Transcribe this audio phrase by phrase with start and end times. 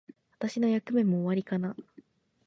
[0.31, 1.75] 私の役目も終わりかな。